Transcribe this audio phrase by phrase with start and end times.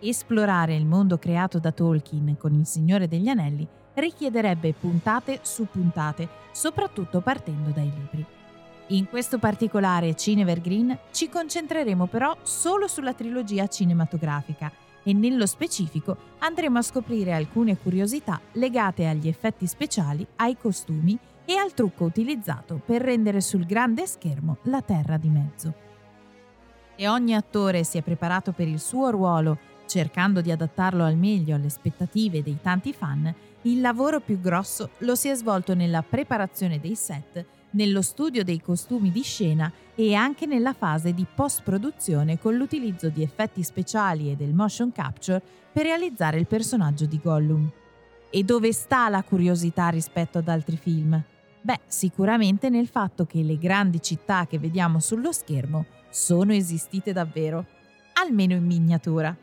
[0.00, 6.28] Esplorare il mondo creato da Tolkien con Il Signore degli Anelli richiederebbe puntate su puntate,
[6.52, 8.24] soprattutto partendo dai libri.
[8.88, 14.70] In questo particolare Cinevergreen ci concentreremo però solo sulla trilogia cinematografica
[15.02, 21.56] e nello specifico andremo a scoprire alcune curiosità legate agli effetti speciali, ai costumi e
[21.56, 25.74] al trucco utilizzato per rendere sul grande schermo la Terra di mezzo.
[26.94, 31.56] E ogni attore si è preparato per il suo ruolo cercando di adattarlo al meglio
[31.56, 36.78] alle aspettative dei tanti fan, il lavoro più grosso lo si è svolto nella preparazione
[36.78, 42.54] dei set, nello studio dei costumi di scena e anche nella fase di post-produzione con
[42.54, 45.42] l'utilizzo di effetti speciali e del motion capture
[45.72, 47.70] per realizzare il personaggio di Gollum.
[48.30, 51.20] E dove sta la curiosità rispetto ad altri film?
[51.60, 57.66] Beh, sicuramente nel fatto che le grandi città che vediamo sullo schermo sono esistite davvero,
[58.14, 59.36] almeno in miniatura.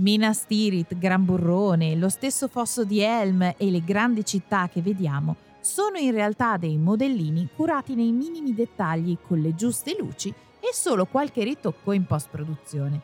[0.00, 5.36] Minas Tirith, Gran Burrone, lo stesso fosso di Helm e le grandi città che vediamo
[5.60, 11.04] sono in realtà dei modellini curati nei minimi dettagli con le giuste luci e solo
[11.04, 13.00] qualche ritocco in post-produzione.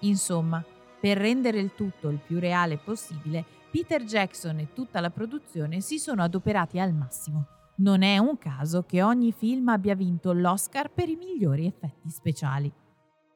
[0.00, 0.64] Insomma,
[0.98, 6.00] per rendere il tutto il più reale possibile, Peter Jackson e tutta la produzione si
[6.00, 7.46] sono adoperati al massimo.
[7.76, 12.72] Non è un caso che ogni film abbia vinto l'Oscar per i migliori effetti speciali.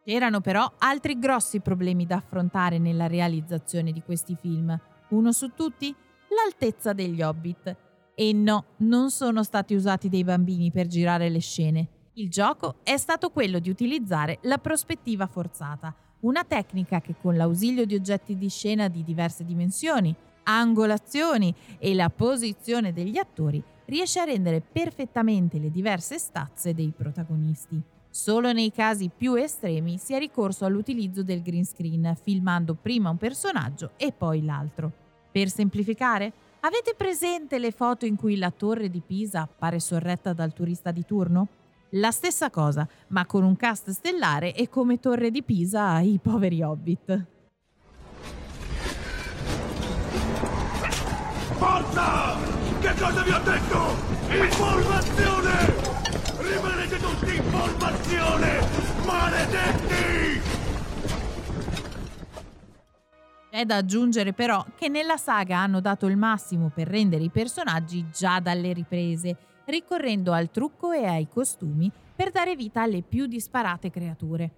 [0.02, 4.78] C'erano però altri grossi problemi da affrontare nella realizzazione di questi film.
[5.10, 5.94] Uno su tutti?
[6.28, 7.76] L'altezza degli hobbit.
[8.14, 11.88] E no, non sono stati usati dei bambini per girare le scene.
[12.14, 17.84] Il gioco è stato quello di utilizzare la prospettiva forzata, una tecnica che con l'ausilio
[17.84, 24.24] di oggetti di scena di diverse dimensioni, angolazioni e la posizione degli attori riesce a
[24.24, 27.82] rendere perfettamente le diverse stazze dei protagonisti.
[28.12, 33.16] Solo nei casi più estremi si è ricorso all'utilizzo del green screen, filmando prima un
[33.16, 34.90] personaggio e poi l'altro.
[35.30, 40.52] Per semplificare, avete presente le foto in cui la torre di Pisa appare sorretta dal
[40.52, 41.46] turista di turno?
[41.90, 46.62] La stessa cosa, ma con un cast stellare e come torre di Pisa i poveri
[46.62, 47.26] hobbit.
[51.56, 52.36] Forza!
[52.80, 53.78] Che cosa vi ho detto?
[54.32, 55.59] Informazione!
[63.60, 68.06] È da aggiungere però che nella saga hanno dato il massimo per rendere i personaggi
[68.10, 73.90] già dalle riprese, ricorrendo al trucco e ai costumi per dare vita alle più disparate
[73.90, 74.50] creature.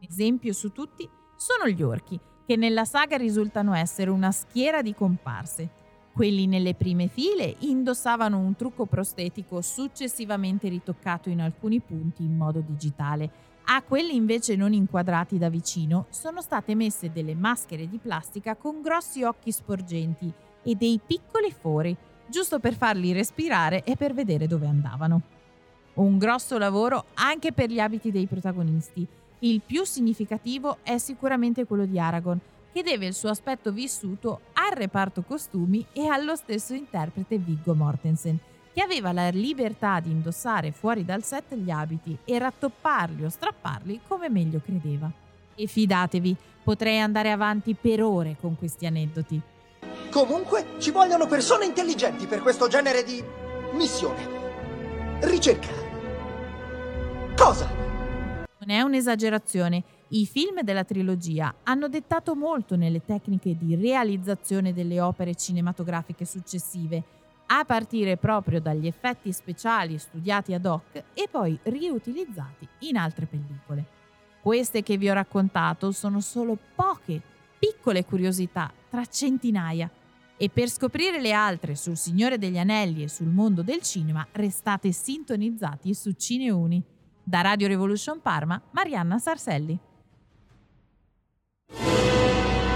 [0.00, 5.68] Esempio su tutti sono gli orchi, che nella saga risultano essere una schiera di comparse,
[6.12, 12.58] quelli nelle prime file indossavano un trucco prostetico successivamente ritoccato in alcuni punti in modo
[12.58, 13.30] digitale.
[13.64, 18.82] A quelli invece non inquadrati da vicino sono state messe delle maschere di plastica con
[18.82, 20.30] grossi occhi sporgenti
[20.62, 21.96] e dei piccoli fori,
[22.26, 25.22] giusto per farli respirare e per vedere dove andavano.
[25.94, 29.06] Un grosso lavoro anche per gli abiti dei protagonisti.
[29.40, 32.40] Il più significativo è sicuramente quello di Aragorn,
[32.72, 38.38] che deve il suo aspetto vissuto al reparto costumi e allo stesso interprete Viggo Mortensen,
[38.72, 44.00] che aveva la libertà di indossare fuori dal set gli abiti e rattopparli o strapparli
[44.06, 45.10] come meglio credeva.
[45.54, 49.40] E fidatevi, potrei andare avanti per ore con questi aneddoti.
[50.10, 53.22] Comunque, ci vogliono persone intelligenti per questo genere di
[53.72, 54.40] missione.
[55.20, 55.68] Ricerca.
[57.36, 57.70] Cosa?
[58.58, 59.82] Non è un'esagerazione
[60.14, 67.02] i film della trilogia hanno dettato molto nelle tecniche di realizzazione delle opere cinematografiche successive,
[67.58, 73.84] a partire proprio dagli effetti speciali studiati ad hoc e poi riutilizzati in altre pellicole.
[74.40, 77.20] Queste che vi ho raccontato sono solo poche,
[77.58, 79.90] piccole curiosità tra centinaia.
[80.36, 84.90] E per scoprire le altre sul Signore degli Anelli e sul mondo del cinema, restate
[84.90, 86.82] sintonizzati su Cineuni.
[87.22, 89.78] Da Radio Revolution Parma, Marianna Sarselli.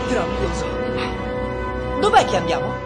[0.09, 0.67] Grandioso.
[2.01, 2.86] Dov'è che andiamo?